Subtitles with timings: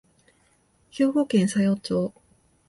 [0.89, 2.11] 兵庫県佐用町